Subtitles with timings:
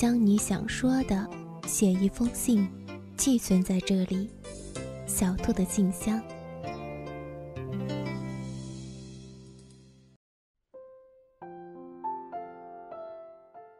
[0.00, 1.28] 将你想说的
[1.66, 2.66] 写一封信，
[3.18, 4.30] 寄存在这里。
[5.06, 6.18] 小兔的信箱。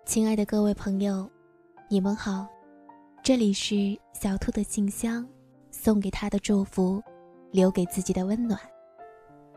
[0.05, 1.27] 亲爱的各位朋友，
[1.89, 2.47] 你们好，
[3.23, 5.27] 这里是小兔的信箱，
[5.71, 7.03] 送给他的祝福，
[7.51, 8.61] 留给自己的温暖。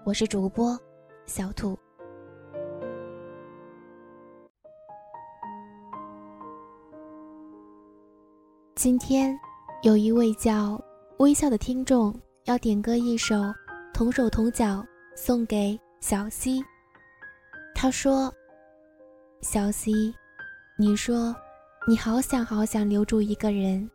[0.05, 0.79] 我是主播
[1.25, 1.77] 小兔。
[8.75, 9.39] 今天
[9.83, 10.81] 有一位叫
[11.19, 12.13] 微笑的听众
[12.45, 13.35] 要点歌一首
[13.93, 14.65] 《同手同脚》，
[15.15, 16.59] 送给小溪。
[17.75, 18.33] 他说
[19.41, 20.11] ：“小溪，
[20.75, 21.33] 你说
[21.87, 23.87] 你好想好想留住一个人，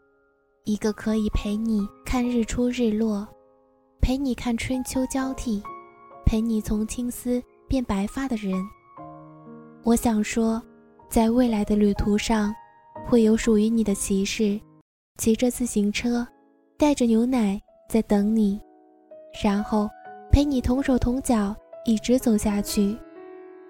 [0.62, 3.26] 一个可以陪你看日出日落，
[4.00, 5.60] 陪你看春秋交替，
[6.24, 8.54] 陪你从青丝变白发的人。
[9.82, 10.62] 我想说，
[11.08, 12.54] 在未来的旅途上，
[13.08, 14.58] 会有属于你的骑士。”
[15.18, 16.24] 骑着自行车，
[16.78, 18.60] 带着牛奶在等你，
[19.42, 19.90] 然后
[20.30, 22.96] 陪你同手同脚一直走下去。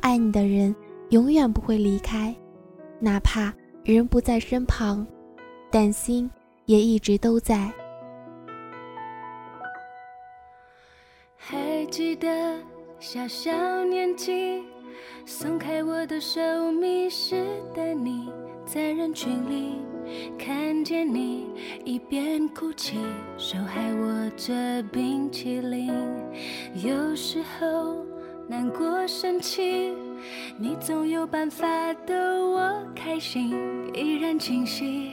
[0.03, 0.77] 爱你的人
[1.09, 2.37] 永远不会离开，
[3.01, 3.51] 哪怕
[3.83, 5.07] 人不在身旁，
[5.71, 6.31] 但心
[6.67, 7.73] 也一直都在。
[11.35, 12.59] 还记得
[13.01, 14.63] 小小年纪，
[15.25, 18.31] 松开我的手，迷失的你，
[18.67, 19.79] 在人群里。
[20.39, 21.47] 看见你
[21.85, 22.99] 一边哭泣，
[23.37, 25.93] 手还握着冰淇淋。
[26.75, 28.05] 有时候
[28.49, 29.93] 难过生气，
[30.59, 31.67] 你总有办法
[32.07, 33.55] 逗我开心。
[33.95, 35.13] 依然清晰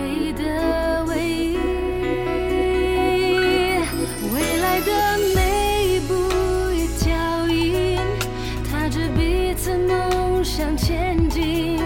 [10.53, 11.79] 向前进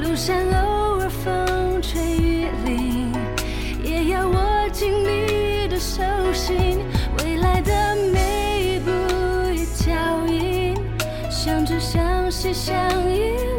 [0.00, 3.12] 路上偶尔风吹雨淋
[3.82, 6.78] 也要握紧你的手心
[7.18, 8.90] 未来的每一步
[9.52, 9.92] 一脚
[10.28, 10.76] 印
[11.28, 12.72] 相知相惜相
[13.12, 13.55] 依。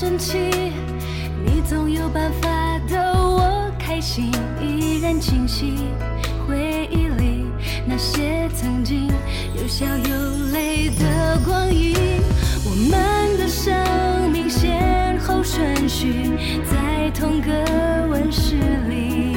[0.00, 0.38] 生气，
[1.44, 2.48] 你总有办法
[2.88, 4.32] 逗我开心。
[4.58, 5.74] 依然清晰
[6.48, 7.44] 回忆里
[7.86, 9.08] 那些曾经
[9.54, 11.94] 有笑有泪的光阴。
[12.64, 13.74] 我们的生
[14.32, 16.30] 命先后顺序
[16.64, 17.52] 在同个
[18.08, 18.56] 温室
[18.88, 19.36] 里，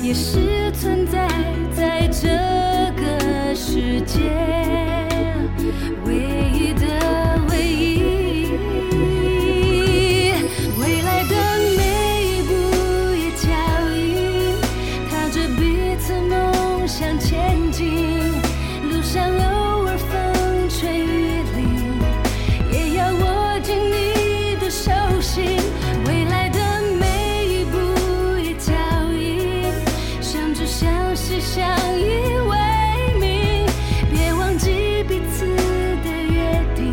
[0.00, 1.26] 也是存在
[1.74, 2.28] 在这
[3.02, 4.41] 个世界。
[31.40, 31.66] 相
[31.98, 32.04] 依
[32.48, 32.56] 为
[33.20, 33.66] 命
[34.10, 35.46] 别忘记彼此
[36.04, 36.92] 的约定。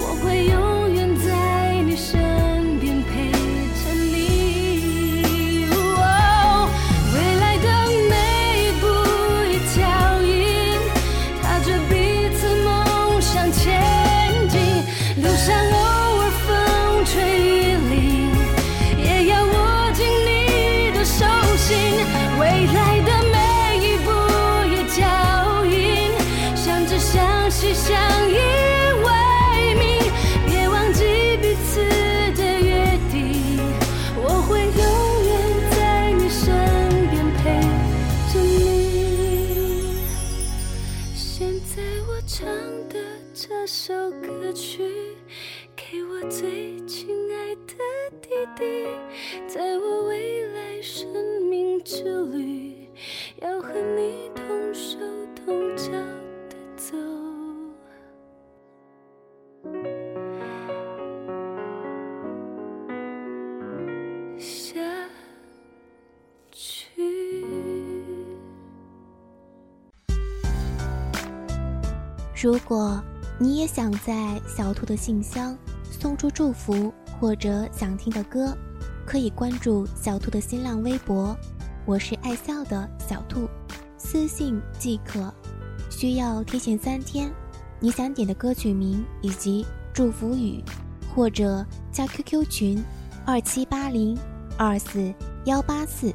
[0.00, 5.68] 我会永远在你身边陪着你。
[7.14, 7.66] 未来的
[8.10, 8.14] 每
[8.64, 8.86] 一步
[9.50, 9.76] 一脚
[10.22, 10.78] 印
[11.42, 14.58] 踏着彼此梦想前进。
[15.22, 15.65] 路上
[46.28, 47.74] 最亲爱的
[48.20, 48.84] 弟弟
[49.46, 51.08] 在我未来生
[51.48, 52.88] 命之旅
[53.40, 54.98] 要和你同手
[55.36, 55.92] 同脚
[56.48, 56.96] 的走
[64.36, 64.80] 下
[66.50, 67.44] 去
[72.34, 73.00] 如果
[73.38, 75.56] 你也想在小兔的信箱
[76.06, 78.56] 送出祝福或者想听的歌，
[79.04, 81.36] 可以关注小兔的新浪微博，
[81.84, 83.48] 我是爱笑的小兔，
[83.98, 85.34] 私信即可。
[85.90, 87.28] 需要提前三天，
[87.80, 90.62] 你想点的歌曲名以及祝福语，
[91.12, 92.84] 或者加 QQ 群
[93.26, 94.16] 二七八零
[94.56, 95.12] 二四
[95.44, 96.14] 幺八四。